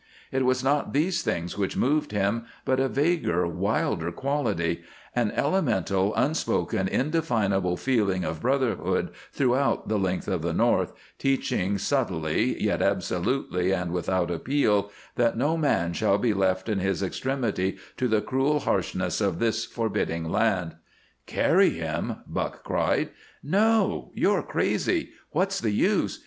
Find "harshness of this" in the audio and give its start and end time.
18.61-19.65